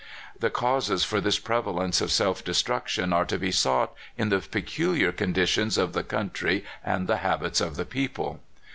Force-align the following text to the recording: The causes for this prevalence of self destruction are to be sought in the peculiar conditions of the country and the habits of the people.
The 0.39 0.49
causes 0.49 1.03
for 1.03 1.21
this 1.21 1.37
prevalence 1.37 2.01
of 2.01 2.11
self 2.11 2.43
destruction 2.43 3.13
are 3.13 3.23
to 3.25 3.37
be 3.37 3.51
sought 3.51 3.93
in 4.17 4.29
the 4.29 4.39
peculiar 4.39 5.11
conditions 5.11 5.77
of 5.77 5.93
the 5.93 6.01
country 6.03 6.65
and 6.83 7.05
the 7.05 7.17
habits 7.17 7.61
of 7.61 7.75
the 7.75 7.85
people. 7.85 8.39